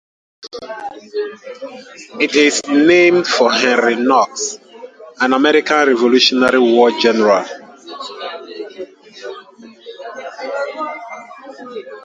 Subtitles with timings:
[2.19, 4.57] It is named for Henry Knox,
[5.19, 7.45] an American Revolutionary War general.